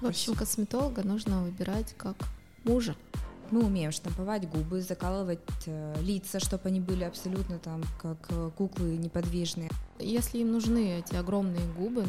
[0.00, 2.16] В общем, косметолога нужно выбирать как
[2.64, 2.94] мужа.
[3.50, 8.96] Мы умеем штамповать губы, закалывать э, лица, чтобы они были абсолютно там как э, куклы
[8.96, 9.70] неподвижные.
[9.98, 12.04] Если им нужны эти огромные губы,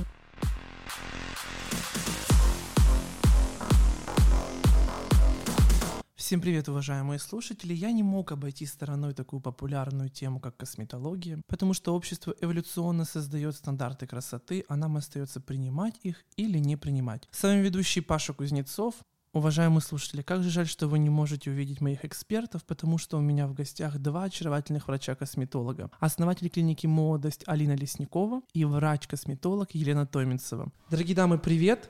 [6.27, 7.73] Всем привет, уважаемые слушатели!
[7.73, 13.55] Я не мог обойти стороной такую популярную тему, как косметология, потому что общество эволюционно создает
[13.55, 17.29] стандарты красоты, а нам остается принимать их или не принимать.
[17.31, 18.95] С вами ведущий Паша Кузнецов.
[19.31, 23.21] Уважаемые слушатели, как же жаль, что вы не можете увидеть моих экспертов, потому что у
[23.21, 25.91] меня в гостях два очаровательных врача-косметолога.
[25.97, 30.73] Основатель клиники «Молодость» Алина Лесникова и врач-косметолог Елена Томинцева.
[30.89, 31.89] Дорогие дамы, привет!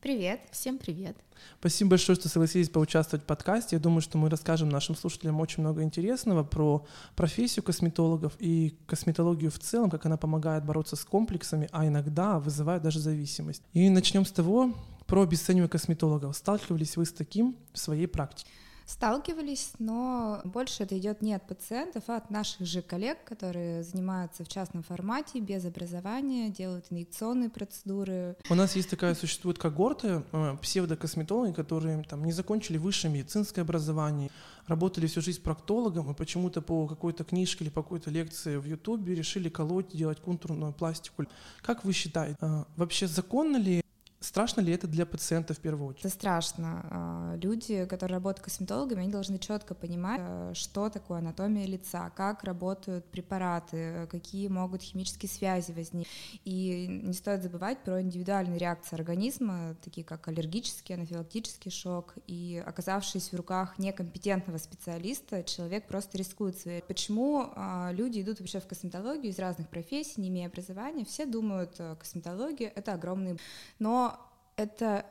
[0.00, 0.40] Привет.
[0.50, 1.14] Всем привет.
[1.58, 3.76] Спасибо большое, что согласились поучаствовать в подкасте.
[3.76, 6.86] Я думаю, что мы расскажем нашим слушателям очень много интересного про
[7.16, 12.82] профессию косметологов и косметологию в целом, как она помогает бороться с комплексами, а иногда вызывает
[12.82, 13.62] даже зависимость.
[13.74, 14.74] И начнем с того,
[15.06, 16.34] про обесценивание косметологов.
[16.34, 18.48] Сталкивались вы с таким в своей практике?
[18.90, 24.44] Сталкивались, но больше это идет не от пациентов, а от наших же коллег, которые занимаются
[24.44, 28.36] в частном формате, без образования, делают инъекционные процедуры.
[28.50, 34.30] У нас есть такая, существует когорта э, псевдокосметологи, которые там не закончили высшее медицинское образование,
[34.66, 39.14] работали всю жизнь проктологом и почему-то по какой-то книжке или по какой-то лекции в Ютубе
[39.14, 41.24] решили колоть, делать контурную пластику.
[41.62, 43.82] Как вы считаете, э, вообще законно ли
[44.30, 46.04] Страшно ли это для пациента в первую очередь?
[46.04, 46.86] Это страшно.
[46.88, 52.44] А, люди, которые работают косметологами, они должны четко понимать, э, что такое анатомия лица, как
[52.44, 56.06] работают препараты, какие могут химические связи возникнуть.
[56.44, 62.14] И не стоит забывать про индивидуальные реакции организма, такие как аллергический, анафилактический шок.
[62.28, 66.82] И оказавшись в руках некомпетентного специалиста, человек просто рискует своей.
[66.82, 71.04] Почему а, люди идут вообще в косметологию из разных профессий, не имея образования?
[71.04, 73.36] Все думают, э, косметология— это огромный...
[73.80, 74.19] Но
[74.60, 75.06] это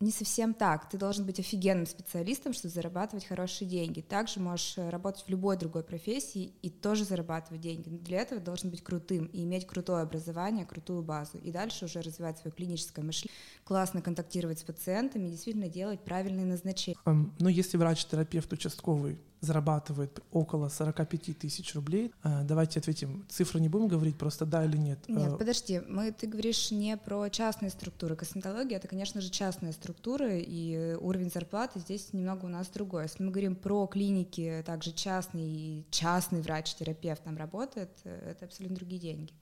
[0.00, 0.88] не совсем так.
[0.88, 4.00] Ты должен быть офигенным специалистом, чтобы зарабатывать хорошие деньги.
[4.00, 7.88] Также можешь э, работать в любой другой профессии и тоже зарабатывать деньги.
[7.88, 11.38] Но для этого должен быть крутым и иметь крутое образование, крутую базу.
[11.38, 13.34] И дальше уже развивать свое клиническое мышление,
[13.64, 16.96] классно контактировать с пациентами действительно делать правильные назначения.
[17.04, 22.12] Um, ну, если врач-терапевт участковый зарабатывает около 45 тысяч рублей.
[22.24, 23.24] Э, давайте ответим.
[23.28, 24.98] Цифры не будем говорить, просто да или нет.
[25.08, 25.80] Нет, э, подожди.
[25.88, 28.16] Мы, ты говоришь не про частные структуры.
[28.16, 33.04] Косметология— это, конечно же, частные структуры, и уровень зарплаты здесь немного у нас другой.
[33.04, 38.76] Если мы говорим про клиники, также частный и частный врач-терапевт там работает, э, это абсолютно
[38.76, 39.32] другие деньги.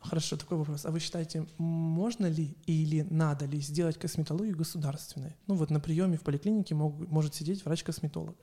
[0.00, 0.86] Хорошо, такой вопрос.
[0.86, 5.36] А вы считаете, можно ли или надо ли сделать косметологию государственной?
[5.46, 8.34] Ну вот на приеме в поликлинике мог, может сидеть врач-косметолог.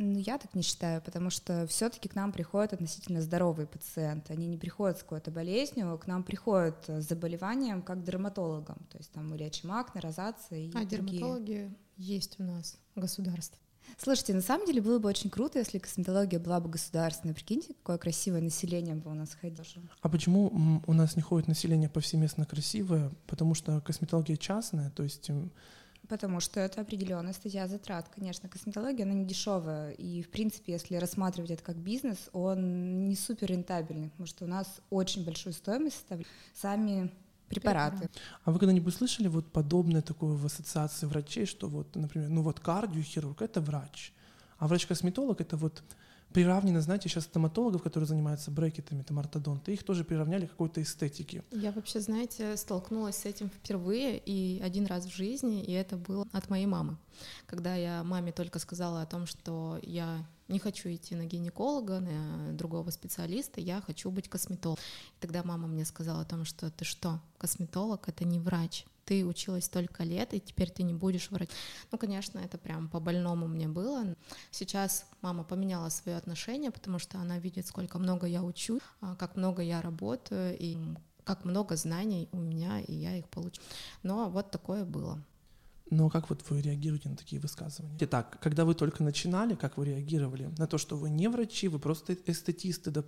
[0.00, 4.32] Ну, я так не считаю, потому что все-таки к нам приходят относительно здоровые пациенты.
[4.32, 8.78] Они не приходят с какой-то болезнью, к нам приходят с заболеванием, как к дерматологам.
[8.90, 10.88] То есть там мы лечим акне, розации и А другие.
[10.88, 13.58] дерматологи есть у нас государство.
[13.96, 17.34] Слушайте, на самом деле было бы очень круто, если косметология была бы государственной.
[17.34, 19.64] Прикиньте, какое красивое население бы у нас ходило.
[20.02, 23.10] А почему у нас не ходит население повсеместно красивое?
[23.26, 25.30] Потому что косметология частная, то есть
[26.08, 28.08] Потому что это определенная статья затрат.
[28.14, 29.92] Конечно, косметология, она не дешевая.
[29.92, 34.48] И, в принципе, если рассматривать это как бизнес, он не супер рентабельный, потому что у
[34.48, 37.10] нас очень большую стоимость составляют сами
[37.48, 38.08] препараты.
[38.44, 42.60] А вы когда-нибудь слышали вот подобное такое в ассоциации врачей, что вот, например, ну вот
[42.60, 44.12] кардиохирург— это врач,
[44.58, 45.82] а врач-косметолог— это вот
[46.32, 51.42] приравнены, знаете, сейчас стоматологов, которые занимаются брекетами, там ортодонты, их тоже приравняли к какой-то эстетике.
[51.50, 56.26] Я вообще, знаете, столкнулась с этим впервые и один раз в жизни, и это было
[56.32, 56.96] от моей мамы.
[57.46, 62.52] Когда я маме только сказала о том, что я не хочу идти на гинеколога, на
[62.52, 64.82] другого специалиста, я хочу быть косметологом.
[65.16, 69.24] И тогда мама мне сказала о том, что ты что, косметолог— это не врач, ты
[69.24, 71.48] училась столько лет, и теперь ты не будешь врать.
[71.90, 74.14] Ну, конечно, это прям по-больному мне было.
[74.50, 79.36] Сейчас мама поменяла свое отношение, потому что она видит, сколько много я учу, а, как
[79.36, 80.76] много я работаю, и
[81.24, 83.62] как много знаний у меня, и я их получу.
[84.02, 85.18] Но вот такое было.
[85.90, 87.96] Но как вот вы реагируете на такие высказывания?
[88.00, 91.78] Итак, когда вы только начинали, как вы реагировали на то, что вы не врачи, вы
[91.78, 93.02] просто эстетисты, да?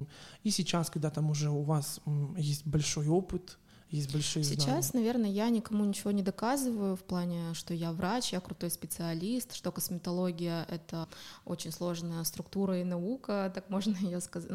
[0.45, 2.01] и сейчас, когда там уже у вас
[2.39, 3.59] есть большой опыт,
[3.91, 4.91] есть большие Сейчас, знания.
[4.95, 9.73] наверное, я никому ничего не доказываю в плане, что я врач, я крутой специалист, что
[9.73, 11.09] косметология— это
[11.45, 14.51] очень сложная структура и наука, так можно ее сказать.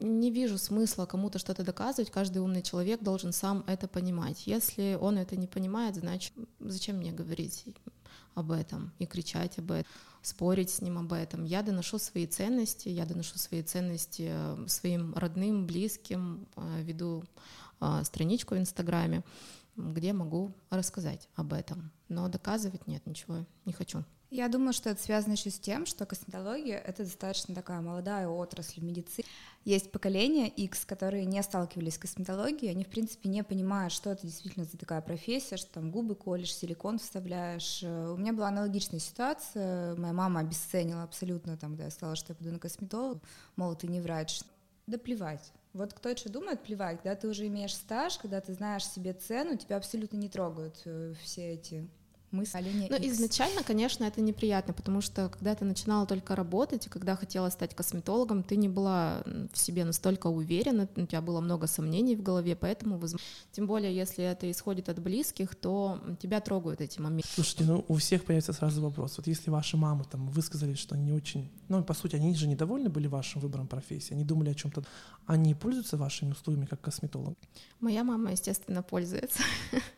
[0.00, 4.46] Не вижу смысла кому-то что-то доказывать, каждый умный человек должен сам это понимать.
[4.46, 7.64] Если он это не понимает, значит, зачем мне говорить
[8.34, 9.90] об этом и кричать об этом?
[10.20, 11.44] спорить с ним об этом.
[11.44, 14.32] Я доношу свои ценности, я доношу свои ценности
[14.68, 17.24] своим родным, близким, э, веду
[18.04, 19.22] страничку в Инстаграме.
[19.78, 21.90] где могу рассказать об этом.
[22.08, 24.04] Но доказывать нет, ничего не хочу.
[24.30, 28.82] Я думаю, что это связано еще с тем, что косметология— это достаточно такая молодая отрасль
[28.82, 29.26] медицины.
[29.64, 34.26] Есть поколение X, которые не сталкивались с косметологией, они, в принципе, не понимают, что это
[34.26, 37.82] действительно за такая профессия, что там губы колешь, силикон вставляешь.
[37.82, 42.36] У меня была аналогичная ситуация, моя мама обесценила абсолютно, там, когда я сказала, что я
[42.36, 43.22] пойду на косметолог,
[43.56, 44.42] мол, ты не врач.
[44.86, 45.52] Да плевать.
[45.72, 47.02] Вот кто что думает, плевать.
[47.02, 51.14] Когда ты уже имеешь стаж, когда ты знаешь себе цену, тебя абсолютно не трогают э,
[51.22, 51.88] все эти
[52.30, 52.88] мысли.
[52.90, 57.50] Ну, изначально, конечно, это неприятно, потому что когда ты начинала только работать, и когда хотела
[57.50, 59.22] стать косметологом, ты не была
[59.52, 63.00] в себе настолько уверена, у тебя было много сомнений в голове, поэтому,
[63.52, 67.28] тем более, если это исходит от близких, то тебя трогают эти моменты.
[67.34, 69.16] Слушайте, ну, у всех появится сразу вопрос.
[69.18, 71.50] Вот если ваши мамы там высказали, что они очень...
[71.68, 74.82] Ну, по сути, они же недовольны были вашим выбором профессии, они думали о чем то
[75.26, 77.36] Они пользуются вашими услугами как косметолог?
[77.80, 79.40] Моя мама, естественно, пользуется.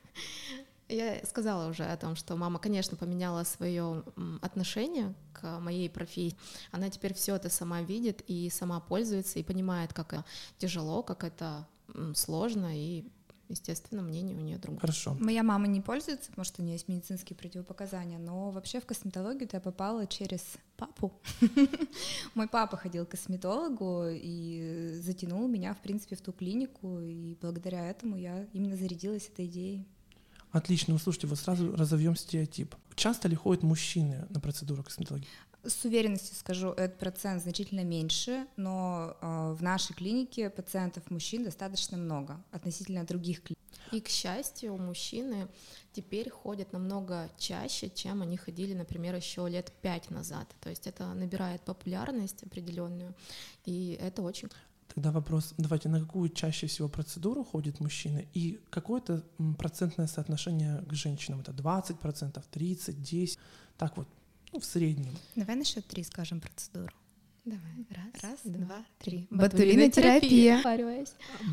[0.91, 4.03] Я сказала уже о том, что мама, конечно, поменяла свое
[4.43, 6.37] отношение к моей профессии.
[6.73, 10.25] Она теперь все это сама видит и сама пользуется и понимает, как это
[10.59, 11.67] тяжело, как это
[12.15, 13.05] сложно и
[13.51, 14.81] естественно, мнение у нее другое.
[14.81, 15.17] Хорошо.
[15.19, 19.49] Моя мама не пользуется, потому что у нее есть медицинские противопоказания, но вообще в косметологию
[19.53, 20.43] я попала через
[20.77, 21.13] папу.
[22.35, 27.89] Мой папа ходил к косметологу и затянул меня, в принципе, в ту клинику, и благодаря
[27.89, 29.87] этому я именно зарядилась этой идеей.
[30.53, 30.95] Отлично.
[30.95, 32.75] Ну, слушайте, вот сразу разовьем стереотип.
[32.95, 35.29] Часто ли ходят мужчины на процедуру косметологии?
[35.63, 41.99] С уверенностью скажу, этот процент значительно меньше, но э, в нашей клинике пациентов мужчин достаточно
[41.99, 43.59] много относительно других клиник.
[43.93, 45.49] И, к счастью, мужчины
[45.93, 50.49] теперь ходят намного чаще, чем они ходили, например, еще лет пять назад.
[50.61, 53.15] То есть это набирает популярность определенную,
[53.65, 54.49] и это очень
[54.95, 59.25] Тогда вопрос, давайте, на какую чаще всего процедуру ходят мужчины и какое-то
[59.57, 61.41] процентное соотношение к женщинам?
[61.41, 63.39] Это 20%, 30%, 10%,
[63.79, 64.09] так вот,
[64.53, 65.13] ну, в среднем.
[65.37, 66.93] Давай на счет три скажем процедуру.
[67.45, 67.87] Давай.
[67.91, 69.27] Раз, Раз два, три.
[69.31, 70.61] Ботулинотерапия.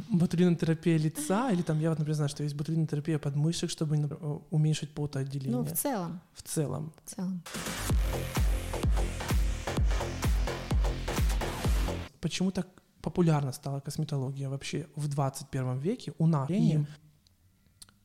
[0.09, 3.97] Ботулинотерапия лица, или там, я вот, например, знаю, что есть ботулинотерапия подмышек, чтобы
[4.49, 5.57] уменьшить потоотделение.
[5.57, 6.21] Ну, в целом.
[6.33, 6.91] В целом.
[7.05, 7.43] В целом.
[12.19, 12.67] Почему так
[13.07, 16.49] популярна стала косметология вообще в 21 веке у нас.
[16.49, 16.79] И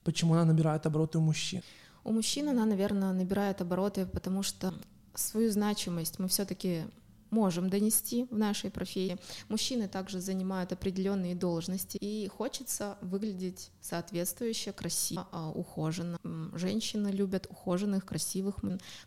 [0.05, 1.63] почему она набирает обороты у мужчин?
[2.05, 4.73] У мужчин она, наверное, набирает обороты, потому что
[5.15, 6.85] свою значимость мы все-таки
[7.33, 9.19] можем донести в нашей профессии.
[9.49, 16.19] Мужчины также занимают определенные должности, и хочется выглядеть соответствующе, красиво, а, ухоженно.
[16.55, 18.57] Женщины любят ухоженных, красивых,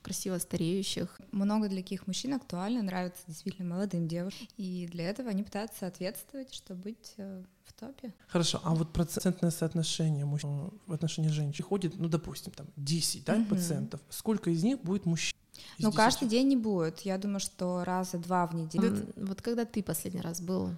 [0.02, 1.22] красиво стареющих.
[1.32, 6.54] Много для каких мужчин актуально, нравится действительно молодым девушкам, и для этого они пытаются соответствовать,
[6.54, 8.14] чтобы быть э, в топе.
[8.28, 13.36] Хорошо, а вот процентное соотношение мужчин в отношении женщин ходит, ну, допустим, там 10 да,
[13.36, 13.56] угу.
[13.56, 14.02] пациентов.
[14.10, 15.36] Сколько из них будет мужчин?
[15.80, 17.02] Ну, каждый день не будет.
[17.02, 19.06] Я думаю, что раза два в неделю.
[19.16, 20.72] Вот когда ты последний раз был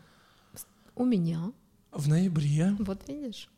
[0.95, 1.51] у меня?
[1.91, 2.75] В ноябре.
[2.79, 3.49] Вот видишь.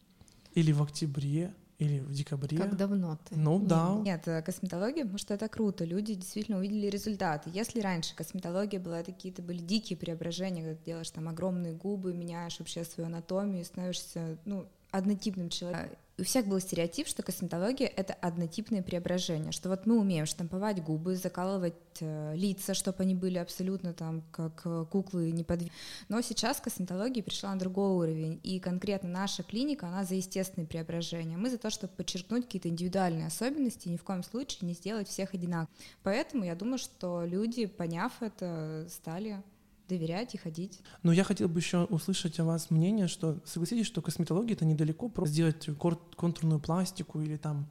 [0.53, 2.57] Или в октябре, или в декабре.
[2.57, 3.37] Как давно ты?
[3.37, 3.95] Ну да.
[4.03, 5.85] Нет, э, косметология, потому что это круто.
[5.85, 7.49] Люди действительно увидели результаты.
[7.53, 12.59] Если раньше косметология была какие-то были дикие преображения, когда ты делаешь там огромные губы, меняешь
[12.59, 18.81] вообще свою анатомию, становишься ну однотипным человеком у всех был стереотип, что косметология— это однотипное
[18.81, 24.21] преображение, что вот мы умеем штамповать губы, закалывать э, лица, чтобы они были абсолютно там
[24.31, 25.77] как э, куклы неподвижные.
[26.09, 31.37] Но сейчас косметология пришла на другой уровень, и конкретно наша клиника, она за естественные преображения.
[31.37, 35.33] Мы за то, чтобы подчеркнуть какие-то индивидуальные особенности, ни в коем случае не сделать всех
[35.33, 35.73] одинаково.
[36.03, 39.41] Поэтому я думаю, что люди, поняв это, стали
[39.89, 40.79] доверять и ходить.
[41.03, 45.09] Но я хотел бы еще услышать о вас мнение, что согласитесь, что косметология это недалеко
[45.09, 45.69] просто сделать
[46.15, 47.67] контурную пластику или там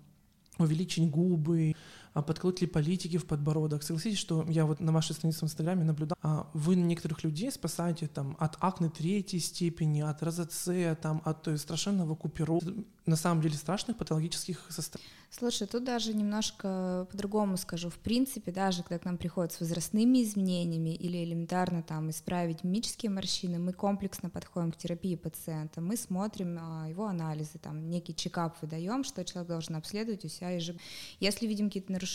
[0.58, 1.75] увеличить губы,
[2.22, 3.82] подколоть ли политики в подбородок.
[3.82, 8.08] Согласитесь, что я вот на вашей странице в Инстаграме наблюдал, а вы некоторых людей спасаете
[8.08, 12.75] там от акне третьей степени, от розоцея, там, от э, страшенного купероза,
[13.06, 15.08] на самом деле страшных патологических состояний.
[15.30, 17.90] Слушай, тут даже немножко по-другому скажу.
[17.90, 23.10] В принципе, даже когда к нам приходят с возрастными изменениями или элементарно там исправить мимические
[23.10, 25.82] морщины, мы комплексно подходим к терапии пациента.
[25.82, 30.50] Мы смотрим а, его анализы, там некий чекап выдаем, что человек должен обследовать у себя
[30.50, 30.82] ежегодно.
[31.20, 32.08] Если видим какие-то нарушения,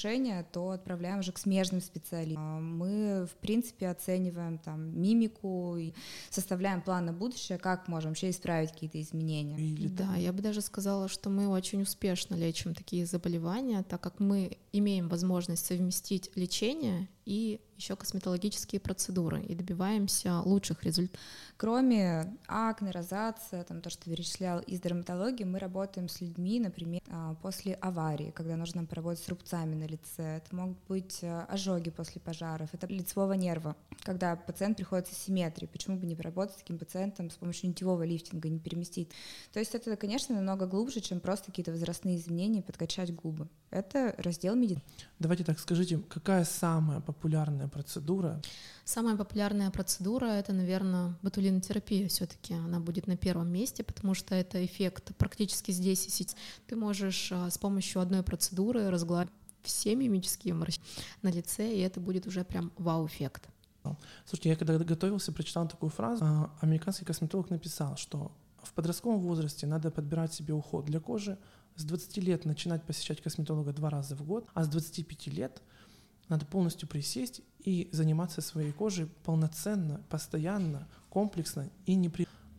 [0.52, 2.44] то отправляем уже к смежным специалистам.
[2.44, 5.94] А, мы, в принципе, оцениваем там мимику и
[6.30, 9.58] составляем план на будущее, как можем вообще исправить какие-то изменения.
[9.58, 14.20] Или, да, я бы даже сказала, что мы очень успешно лечим такие заболевания, так как
[14.20, 21.20] мы имеем возможность совместить лечение и еще косметологические процедуры и добиваемся лучших результатов.
[21.58, 27.36] Кроме акне, розация, там то, что перечислял из дерматологии, мы работаем с людьми, например, а,
[27.36, 30.38] после аварии, когда нужно поработать с рубцами на лице.
[30.38, 35.70] Это могут быть э, ожоги после пожаров, это лицевого нерва, когда пациент приходит с асимметрией.
[35.70, 39.10] Почему бы не поработать с таким пациентом с помощью нитевого лифтинга, не переместить?
[39.52, 43.48] То есть это, конечно, намного глубже, чем просто какие-то возрастные изменения, подкачать губы.
[43.70, 44.82] Это раздел медицины.
[45.20, 48.42] Давайте так скажите, какая самая популярная процедура?
[48.86, 52.54] Самая популярная процедура это, наверное, ботулинотерапия все-таки.
[52.54, 56.36] Она будет на первом месте, потому что это эффект практически здесь и сейчас.
[56.68, 60.86] Ты можешь а, с помощью одной процедуры разгладить все мимические морщины
[61.22, 63.48] на лице, и это будет уже прям вау-эффект.
[64.26, 66.24] Слушайте, я когда готовился, прочитал такую фразу.
[66.26, 71.38] А, американский косметолог написал, что в подростковом возрасте надо подбирать себе уход для кожи,
[71.76, 75.62] с 20 лет начинать посещать косметолога два раза в год, а с 25 лет
[76.30, 82.12] надо полностью присесть и заниматься своей кожей полноценно, постоянно, комплексно и не.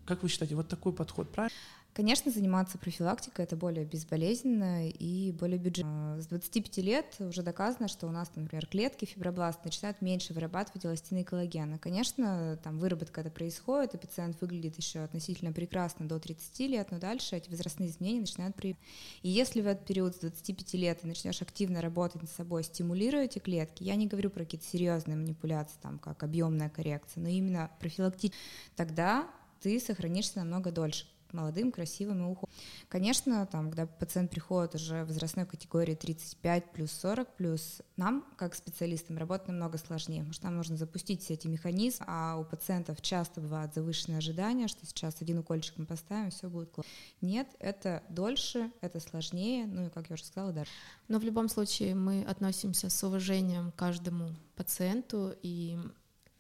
[0.07, 1.57] Как вы считаете, вот такой подход правильный?
[1.95, 6.21] Конечно, заниматься профилактикой это более безболезненно и более бюджетно.
[6.21, 11.19] С 25 лет уже доказано, что у нас, например, клетки фибробласт начинают меньше вырабатывать эластин
[11.19, 11.79] и коллагена.
[11.79, 16.99] Конечно, там выработка это происходит, и пациент выглядит еще относительно прекрасно до 30 лет, но
[16.99, 18.77] дальше эти возрастные изменения начинают при...
[19.23, 23.27] И если в этот период с 25 лет ты начнешь активно работать над собой, стимулируя
[23.27, 27.71] эти клетки, я не говорю про какие-то серьезные манипуляции, там, как объемная коррекция, но именно
[27.79, 28.37] профилактически,
[28.75, 29.29] тогда
[29.61, 32.49] ты сохранишься намного дольше молодым, красивым и уху.
[32.89, 38.55] Конечно, там, когда пациент приходит уже в возрастной категории 35 плюс 40 плюс, нам, как
[38.55, 43.03] специалистам, работать намного сложнее, потому что нам нужно запустить все эти механизмы, а у пациентов
[43.03, 46.93] часто бывают завышенные ожидания, что сейчас один укольчик мы поставим, все будет классно.
[47.21, 50.73] Нет, это дольше, это сложнее, ну и, как я уже сказала, дальше.
[51.09, 55.79] Но в любом случае мы относимся с уважением к каждому пациенту и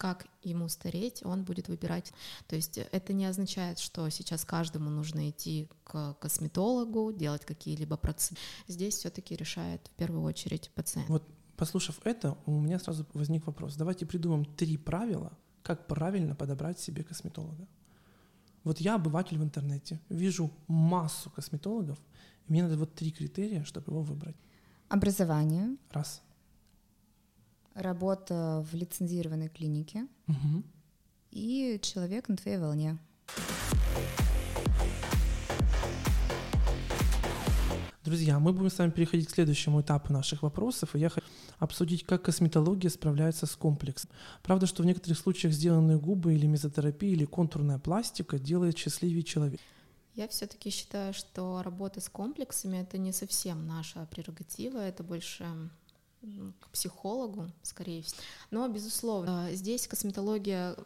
[0.05, 2.13] как ему стареть, он будет выбирать.
[2.47, 8.43] То есть это не означает, что сейчас каждому нужно идти к косметологу, делать какие-либо процедуры.
[8.69, 11.09] Здесь все-таки решает в первую очередь пациент.
[11.09, 13.77] Вот послушав это, у меня сразу возник вопрос.
[13.77, 15.33] Давайте придумаем три правила,
[15.63, 17.67] как правильно подобрать себе косметолога.
[18.63, 21.99] Вот я обыватель в интернете, вижу массу косметологов,
[22.47, 24.37] и мне надо вот три критерия, чтобы его выбрать.
[24.91, 25.79] Образование.
[25.93, 26.21] Раз
[27.75, 30.63] работа в лицензированной клинике угу.
[31.31, 32.99] и человек на твоей волне.
[38.05, 41.27] Друзья, мы будем с вами переходить к следующему этапу наших вопросов, и я хочу
[41.59, 44.11] обсудить, как косметология справляется с комплексом.
[44.43, 49.63] Правда, что в некоторых случаях сделанные губы или мезотерапия или контурная пластика делает счастливее человека.
[50.15, 55.47] Я все-таки считаю, что работа с комплексами это не совсем наша прерогатива, это больше
[56.61, 58.21] к психологу, скорее всего.
[58.51, 60.77] Но, безусловно, здесь косметология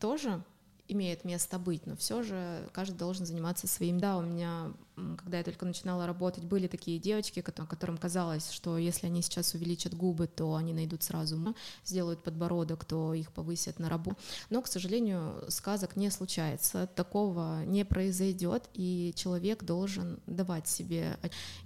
[0.00, 0.42] тоже
[0.88, 3.98] имеет место быть, но все же каждый должен заниматься своим.
[3.98, 9.06] Да, у меня когда я только начинала работать, были такие девочки, которым казалось, что если
[9.06, 11.32] они сейчас увеличат губы, то они найдут сразу,
[11.84, 14.16] сделают подбородок, то их повысят на работу.
[14.50, 21.18] Но, к сожалению, сказок не случается, такого не произойдет, и человек должен давать себе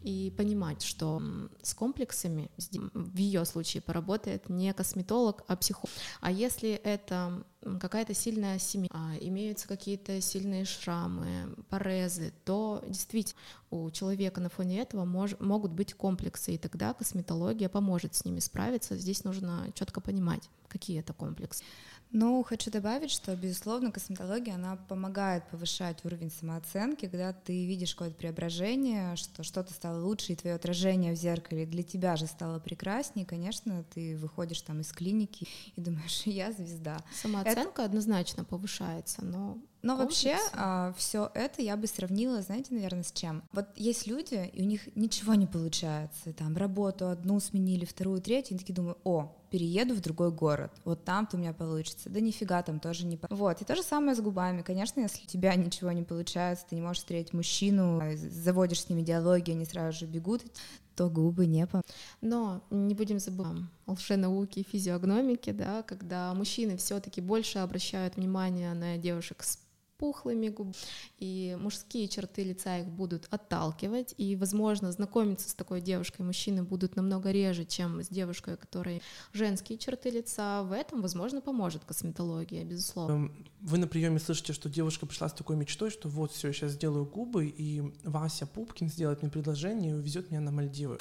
[0.03, 1.21] и понимать, что
[1.63, 2.51] с комплексами
[2.95, 5.91] в ее случае поработает не косметолог, а психолог.
[6.21, 7.45] А если это
[7.81, 14.49] какая-то сильная семья, а, имеются какие-то сильные шрамы, порезы, то действительно действительно у человека на
[14.49, 18.97] фоне этого мож, могут быть комплексы, и тогда косметология поможет с ними справиться.
[18.97, 21.65] Здесь нужно четко понимать, какие это комплексы.
[22.13, 28.17] Ну, хочу добавить, что, безусловно, косметология, она помогает повышать уровень самооценки, когда ты видишь какое-то
[28.17, 33.27] преображение, что что-то стало лучше, и твое отражение в зеркале для тебя же стало прекраснее,
[33.27, 36.99] конечно, ты выходишь там из клиники и думаешь, я звезда.
[37.13, 37.85] Самооценка это...
[37.85, 43.45] однозначно повышается, но но вообще а, все это я бы сравнила, знаете, наверное, с чем?
[43.53, 46.33] Вот есть люди, и у них ничего не получается.
[46.33, 51.05] Там работу одну сменили, вторую, третью, и такие думают, о, перееду в другой город, вот
[51.05, 52.11] там-то у меня получится.
[52.11, 53.17] Да нифига, там тоже не...
[53.31, 54.63] Вот, и то же самое с губами.
[54.63, 58.89] Конечно, если у тебя ничего не получается, ты не можешь встретить мужчину, а, заводишь с
[58.89, 60.43] ними диалоги, они сразу же бегут,
[60.97, 61.83] то губы не по...
[62.21, 68.17] Но не будем забывать о лженауке и физиогномике, да, когда мужчины все таки больше обращают
[68.17, 69.61] внимание на девушек с
[69.99, 70.75] пухлыми губами,
[71.19, 76.97] и мужские черты лица их будут отталкивать, и, возможно, знакомиться с такой девушкой мужчины будут
[76.97, 80.63] намного реже, чем с девушкой, у которой женские черты лица.
[80.63, 83.13] В этом, возможно, поможет косметология, безусловно.
[83.13, 86.73] Эм, вы на приеме слышите, что девушка пришла с такой мечтой, что вот все, сейчас
[86.73, 90.99] сделаю губы, и Вася Пупкин сделает мне предложение и увезет меня на Мальдивы.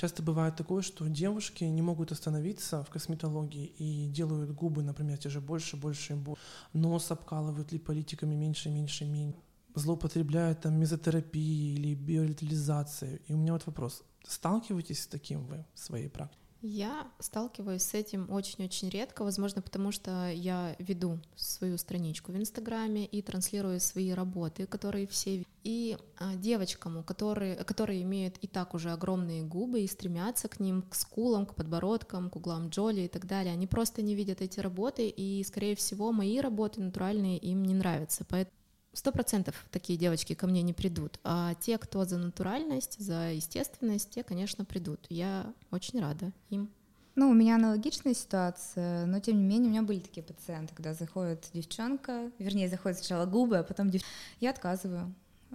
[0.00, 5.28] Часто бывает такое, что девушки не могут остановиться в косметологии и делают губы, например, те
[5.28, 6.40] же больше, больше и больше.
[6.72, 9.38] Нос обкалывают липолитиками меньше, меньше, меньше.
[9.74, 13.20] Злоупотребляют там мезотерапией или биоритализацией.
[13.26, 14.02] И у меня вот вопрос.
[14.26, 16.49] Сталкиваетесь с таким вы в своей практике?
[16.62, 23.06] Я сталкиваюсь с этим очень-очень редко, возможно, потому что я веду свою страничку в Инстаграме
[23.06, 25.44] и транслирую свои работы, которые все...
[25.62, 30.82] И а, девочкам, которые, которые имеют и так уже огромные губы и стремятся к ним,
[30.82, 34.60] к скулам, к подбородкам, к углам Джоли и так далее, они просто не видят эти
[34.60, 38.24] работы, и, скорее всего, мои работы натуральные им не нравятся.
[38.26, 38.59] Поэтому
[38.92, 44.10] Сто процентов такие девочки ко мне не придут, а те, кто за натуральность, за естественность,
[44.10, 45.06] те, конечно, придут.
[45.08, 46.70] Я очень рада им.
[47.14, 50.94] Ну, у меня аналогичная ситуация, но тем не менее у меня были такие пациенты, когда
[50.94, 54.14] заходит девчонка, вернее, заходит сначала губы, а потом девчонка.
[54.40, 55.14] Я отказываю.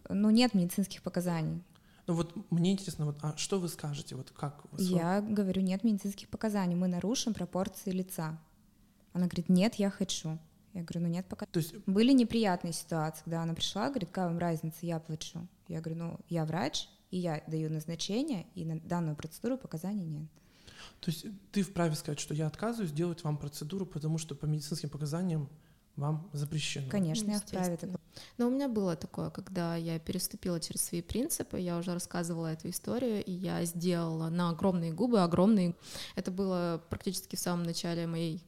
[0.09, 1.61] Ну, нет медицинских показаний.
[2.07, 4.63] Ну вот мне интересно, вот, а что вы скажете, вот как?
[4.77, 8.37] Я говорю, нет медицинских показаний, мы нарушим пропорции лица.
[9.13, 10.37] Она говорит, нет, я хочу.
[10.75, 11.45] Я говорю, ну нет пока.
[11.45, 11.73] То есть...
[11.85, 15.47] Были неприятные ситуации, когда она пришла, говорит, какая вам разница, я плачу.
[15.69, 20.29] Я говорю, ну я врач, и я даю назначение, и на данную процедуру показаний нет.
[20.99, 24.89] То есть ты вправе сказать, что я отказываюсь делать вам процедуру, потому что по медицинским
[24.89, 25.49] показаниям
[25.95, 26.89] вам запрещено.
[26.89, 27.99] Конечно, я вправе такое.
[28.37, 32.69] Но у меня было такое, когда я переступила через свои принципы, я уже рассказывала эту
[32.69, 35.75] историю, и я сделала на огромные губы огромные.
[36.15, 38.41] Это было практически в самом начале моей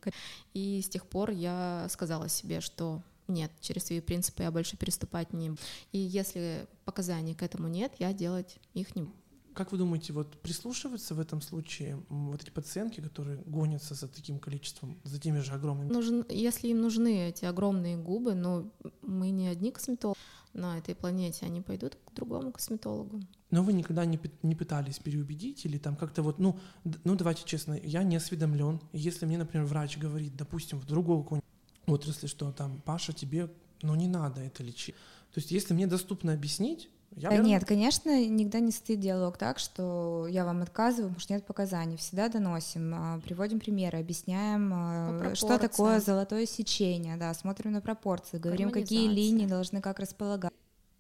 [0.54, 5.34] И с тех пор я сказала себе, что нет, через свои принципы я больше переступать
[5.34, 5.56] не.
[5.92, 9.16] И если показаний к этому нет, я делать их не буду.
[9.58, 14.38] Как вы думаете, вот прислушиваются в этом случае вот эти пациентки, которые гонятся за таким
[14.38, 15.92] количеством, за теми же огромными?
[15.92, 18.72] Нужен, если им нужны эти огромные губы, но
[19.02, 20.20] мы не одни косметологи
[20.54, 23.20] на этой планете, они пойдут к другому косметологу.
[23.50, 26.60] Но вы никогда не, не пытались переубедить или там как-то вот, ну,
[27.04, 28.80] ну давайте честно, я не осведомлен.
[28.94, 31.44] Если мне, например, врач говорит, допустим, в какой-нибудь
[31.88, 33.50] отрасли, что там, Паша, тебе,
[33.82, 34.94] ну не надо это лечить.
[35.34, 39.58] То есть если мне доступно объяснить, я да нет, конечно, никогда не стоит диалог так,
[39.58, 41.98] что я вам отказываю, потому что нет показаний.
[41.98, 48.38] Всегда доносим, а, приводим примеры, объясняем, а, что такое золотое сечение, да, смотрим на пропорции,
[48.38, 50.54] говорим, какие линии должны как располагать.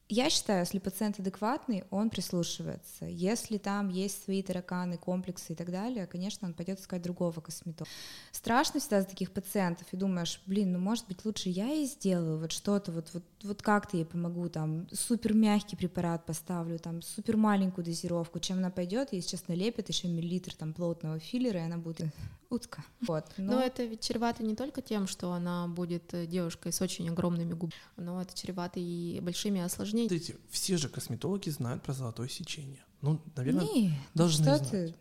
[0.09, 3.05] Я считаю, если пациент адекватный, он прислушивается.
[3.05, 7.91] Если там есть свои тараканы, комплексы и так далее, конечно, он пойдет искать другого косметолога.
[8.31, 12.39] Страшно всегда за таких пациентов, и думаешь, блин, ну может быть лучше я ей сделаю
[12.39, 17.35] вот что-то, вот, вот, вот как-то ей помогу, там супер мягкий препарат поставлю, там супер
[17.35, 21.77] маленькую дозировку, чем она пойдет, ей сейчас налепят еще миллилитр там плотного филлера, и она
[21.77, 22.07] будет
[22.49, 22.81] утка.
[23.01, 23.25] Вот.
[23.35, 23.55] Но...
[23.55, 27.51] но это ведь чревато не только тем, что она будет э, девушкой с очень огромными
[27.51, 29.96] губами, но это чревато и большими осложнениями.
[30.01, 32.83] Смотрите, все же косметологи знают про золотое сечение.
[33.01, 34.71] Ну, наверное, не, должны что знать.
[34.71, 34.95] Ты?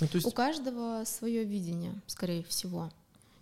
[0.00, 0.26] Ну, есть...
[0.26, 2.90] У каждого свое видение, скорее всего.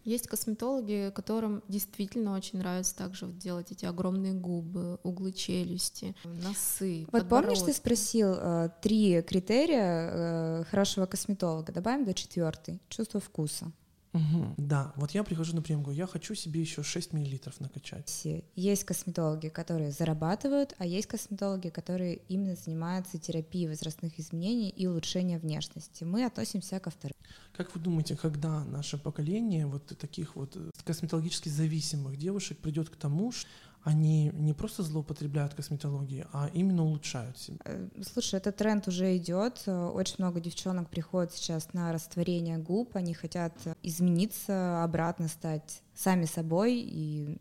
[0.04, 7.06] Есть косметологи, которым действительно очень нравится также вот делать эти огромные губы, углы челюсти, носы.
[7.12, 11.70] Вот помнишь, ты спросил э, три критерия э, хорошего косметолога?
[11.72, 12.80] Добавим до четвертый.
[12.88, 13.72] Чувство вкуса.
[14.12, 18.26] Угу, да, вот я прихожу, например, говорю, я хочу себе еще 6 миллилитров накачать.
[18.56, 25.38] Есть косметологи, которые зарабатывают, а есть косметологи, которые именно занимаются терапией возрастных изменений и улучшения
[25.38, 26.02] внешности.
[26.02, 27.14] Мы относимся ко вторым.
[27.56, 33.30] Как вы думаете, когда наше поколение вот таких вот косметологически зависимых девушек придет к тому,
[33.30, 33.48] что
[33.82, 37.58] они не просто злоупотребляют косметологией, а именно улучшают себя.
[37.64, 39.62] Э, слушай, этот тренд уже идет.
[39.66, 42.94] Очень много девчонок приходят сейчас на растворение губ.
[42.96, 47.38] Они хотят измениться, обратно стать сами собой, и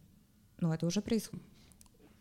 [0.59, 1.43] ну, это уже происходит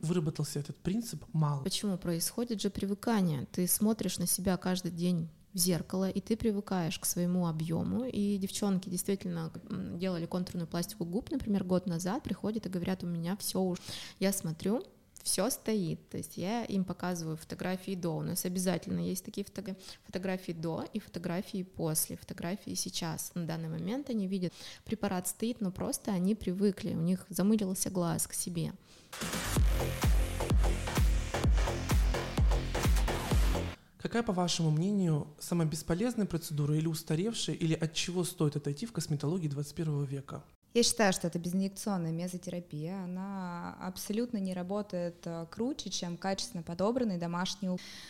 [0.00, 1.62] выработался этот принцип мало.
[1.64, 1.98] Почему?
[1.98, 3.46] Происходит же привыкание.
[3.50, 8.04] Ты смотришь на себя каждый день в зеркало, и ты привыкаешь к своему объему.
[8.04, 9.52] И девчонки действительно
[9.96, 13.78] делали контурную пластику губ, например, год назад, приходят и говорят, у меня все уж.
[14.18, 14.82] Я смотрю,
[15.22, 16.08] все стоит.
[16.08, 18.16] То есть я им показываю фотографии до.
[18.16, 23.32] У нас обязательно есть такие фото фотографии до и фотографии после, фотографии сейчас.
[23.34, 24.52] На данный момент они видят,
[24.84, 28.72] препарат стоит, но просто они привыкли, у них замылился глаз к себе.
[34.08, 38.92] Какая, по вашему мнению, самая бесполезная процедура или устаревшая, или от чего стоит отойти в
[38.92, 40.42] косметологии 21 века?
[40.72, 43.04] Я считаю, что это безинъекционная мезотерапия.
[43.04, 47.68] Она абсолютно не работает э, круче, чем качественно подобранный домашний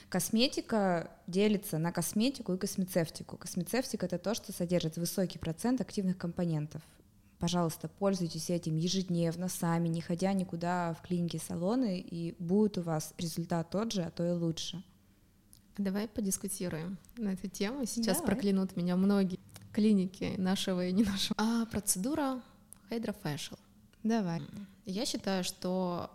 [0.08, 3.36] Косметика делится на косметику и космецевтику.
[3.36, 6.80] Космецевтика— это то, что содержит высокий процент активных компонентов.
[7.40, 13.14] Пожалуйста, пользуйтесь этим ежедневно, сами, не ходя никуда в клиники, салоны, и будет у вас
[13.18, 14.84] результат тот же, а то и лучше.
[15.78, 17.86] Давай подискутируем на эту тему.
[17.86, 18.32] Сейчас Давай.
[18.34, 19.38] проклянут меня многие
[19.72, 21.34] клиники нашего и не нашего.
[21.38, 22.40] А процедура
[22.90, 23.58] Hydrofacial.
[24.02, 24.42] Давай.
[24.86, 26.10] Я считаю, что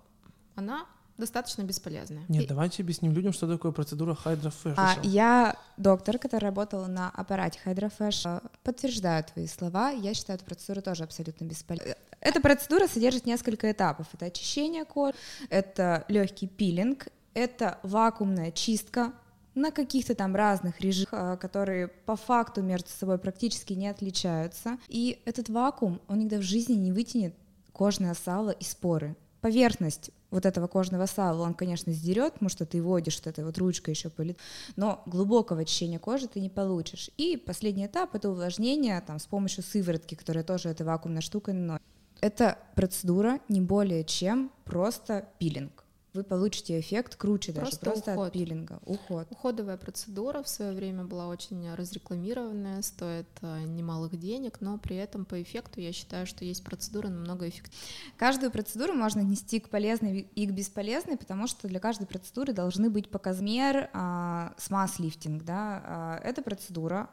[0.56, 0.86] она
[1.18, 2.24] достаточно бесполезная.
[2.28, 4.74] Нет, И- давайте объясним людям, что такое процедура Hydrofacial.
[4.76, 8.44] А, я доктор, который работал на аппарате Hydrofash.
[8.64, 9.92] Подтверждаю твои слова.
[9.92, 11.96] Я считаю эту процедуру тоже абсолютно бесполезной.
[12.20, 14.08] Эта процедура содержит несколько этапов.
[14.14, 15.16] Это очищение кожи,
[15.50, 19.14] это легкий пилинг, это вакуумная чистка
[19.56, 24.78] на каких-то там разных режимах, а, которые по факту между собой практически не отличаются.
[24.88, 27.36] И этот вакуум, он никогда в жизни не вытянет
[27.72, 29.16] кожное сало и споры.
[29.42, 33.58] Поверхность вот этого кожного сала он, конечно, сдерет, потому что ты вводишь вот этой вот
[33.58, 34.40] ручкой еще по лицу,
[34.76, 37.12] но глубокого очищения кожи ты не получишь.
[37.18, 41.84] И последний этап— это увлажнение там, с помощью сыворотки, которая тоже этой вакуумной штукой наносит.
[42.22, 45.83] Эта процедура не более чем просто пилинг.
[46.14, 48.28] Вы получите эффект круче даже, Просто просто уход.
[48.28, 48.80] от пилинга.
[48.86, 49.28] Уход.
[49.32, 55.26] Уходовая процедура в свое время была очень разрекламированная, стоит э, немалых денег, но при этом
[55.26, 57.80] по эффекту я считаю, что есть процедура намного эффективнее.
[58.18, 62.92] Каждую процедуру можно отнести к полезной и к бесполезной, потому что для каждой процедуры должны
[62.92, 65.44] быть показмер а, с масс-лифтинг.
[65.44, 65.82] Да?
[65.84, 67.10] А, эта процедура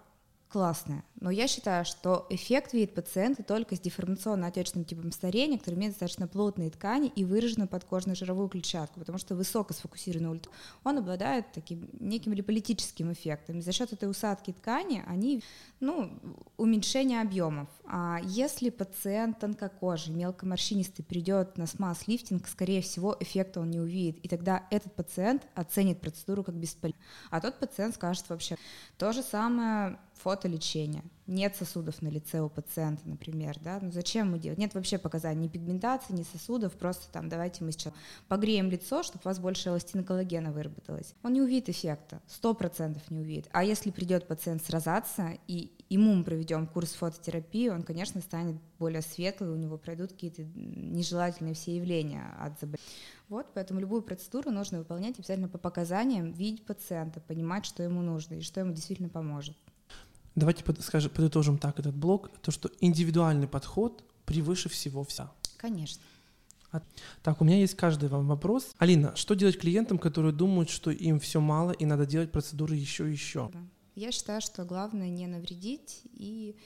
[0.50, 5.92] классная, но я считаю, что эффект видит пациенты только с деформационно-отечным типом старения, который имеет
[5.92, 10.50] достаточно плотные ткани и выраженную подкожную жировую клетчатку, потому что высоко сфокусированный ультра,
[10.83, 13.59] он обладает таким неким реполитическим эффектом.
[13.59, 15.42] И за счет этой усадки ткани они,
[15.78, 16.11] ну,
[16.56, 17.68] уменьшение объемов.
[17.85, 24.28] А если пациент тонкокожий, мелкоморщинистый придет на смаз-лифтинг, скорее всего, эффекта он не увидит, и
[24.28, 27.04] тогда этот пациент оценит процедуру как бесполезную.
[27.30, 28.56] А тот пациент скажет вообще
[28.96, 31.04] то же самое фотолечение.
[31.30, 34.58] Нет сосудов на лице у пациента, например, да, ну зачем мы делать?
[34.58, 37.94] Нет вообще показаний ни пигментации, ни сосудов, просто там давайте мы сейчас
[38.26, 41.14] погреем лицо, чтобы у вас больше эластина коллагена выработалось.
[41.22, 43.48] Он не увидит эффекта, сто процентов не увидит.
[43.52, 48.56] А если придет пациент с розация, и ему мы проведем курс фототерапии, он, конечно, станет
[48.80, 52.80] более светлый, у него пройдут какие-то нежелательные все явления от заболевания.
[53.28, 58.34] Вот, поэтому любую процедуру нужно выполнять обязательно по показаниям, видеть пациента, понимать, что ему нужно
[58.34, 59.56] и что ему действительно поможет.
[60.34, 65.30] Давайте под- скажем, подытожим так этот блок, то, что индивидуальный подход превыше всего вся.
[65.56, 66.02] Конечно.
[67.22, 68.72] Так, у меня есть каждый вам вопрос.
[68.78, 73.08] Алина, что делать клиентам, которые думают, что им все мало и надо делать процедуры еще
[73.08, 73.50] и еще?
[73.96, 76.56] Я считаю, что главное не навредить и,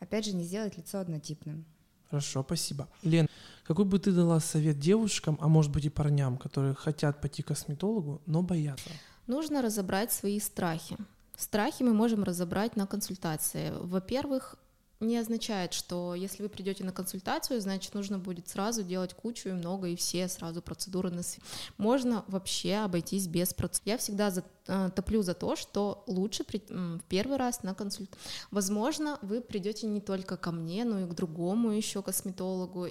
[0.00, 1.66] опять же, не сделать лицо однотипным.
[2.08, 2.88] Хорошо, спасибо.
[3.02, 3.28] Лен,
[3.64, 7.48] какой бы ты дала совет девушкам, а может быть и парням, которые хотят пойти к
[7.48, 8.88] косметологу, но боятся?
[9.26, 10.96] Нужно разобрать свои страхи.
[11.36, 13.72] Страхи мы можем разобрать на консультации.
[13.80, 14.56] Во-первых,
[15.00, 19.52] не означает, что если вы придете на консультацию, значит, нужно будет сразу делать кучу и
[19.52, 21.46] много, и все сразу процедуры на свете.
[21.76, 23.92] Можно вообще обойтись без процедур.
[23.92, 28.18] Я всегда за, э, топлю за то, что лучше при, в первый раз на консультацию.
[28.50, 32.88] Возможно, вы придете не только ко мне, но и к другому еще косметологу.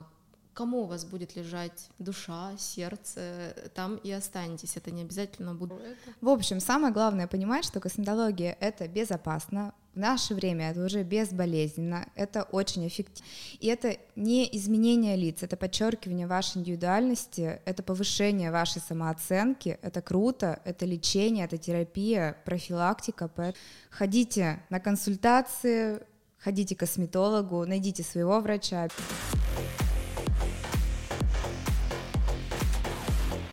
[0.55, 4.77] Кому у вас будет лежать душа, сердце, там и останетесь.
[4.77, 5.77] Это не обязательно будет.
[6.21, 12.07] В общем, самое главное понимать, что косметология— это безопасно, в наше время это уже безболезненно,
[12.15, 13.29] это очень эффективно.
[13.59, 20.61] И это не изменение лиц, это подчеркивание вашей индивидуальности, это повышение вашей самооценки, это круто,
[20.63, 23.27] это лечение, это терапия, профилактика.
[23.27, 26.01] Поэтому ходите на консультации,
[26.39, 28.87] ходите к косметологу, найдите своего врача.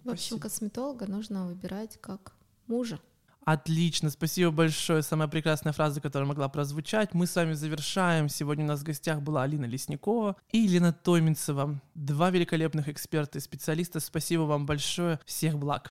[0.05, 0.41] В общем, Спасибо.
[0.41, 2.35] косметолога нужно выбирать как
[2.67, 2.99] мужа.
[3.45, 5.03] Отлично, спасибо большое.
[5.03, 7.13] Самая прекрасная фраза, которая могла прозвучать.
[7.13, 8.29] Мы с вами завершаем.
[8.29, 11.81] Сегодня у нас в гостях была Алина Лесникова и Елена Тойминцева.
[11.95, 13.99] Два великолепных эксперта и специалиста.
[13.99, 15.19] Спасибо вам большое.
[15.25, 15.91] Всех благ.